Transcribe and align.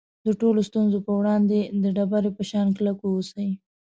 د 0.25 0.27
ټولو 0.41 0.59
ستونزو 0.69 0.97
په 1.07 1.11
وړاندې 1.19 1.59
د 1.81 1.83
ډبرې 1.95 2.31
په 2.37 2.43
شان 2.49 2.67
کلک 2.77 2.97
واوسئ. 3.01 3.49